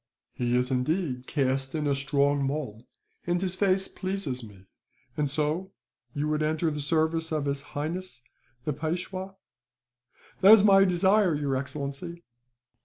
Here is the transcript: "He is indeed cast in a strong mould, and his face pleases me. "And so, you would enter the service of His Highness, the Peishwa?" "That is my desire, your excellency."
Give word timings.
"He 0.33 0.55
is 0.57 0.71
indeed 0.71 1.27
cast 1.27 1.75
in 1.75 1.85
a 1.85 1.93
strong 1.93 2.43
mould, 2.43 2.85
and 3.27 3.39
his 3.39 3.53
face 3.53 3.87
pleases 3.87 4.43
me. 4.43 4.65
"And 5.15 5.29
so, 5.29 5.73
you 6.15 6.27
would 6.27 6.41
enter 6.41 6.71
the 6.71 6.81
service 6.81 7.31
of 7.31 7.45
His 7.45 7.61
Highness, 7.61 8.23
the 8.65 8.73
Peishwa?" 8.73 9.35
"That 10.39 10.53
is 10.53 10.63
my 10.63 10.85
desire, 10.85 11.35
your 11.35 11.55
excellency." 11.55 12.23